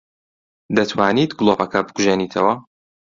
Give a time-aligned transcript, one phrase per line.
[0.75, 2.53] دەتوانیت گڵۆپەکە بکوژێنیتەوە؟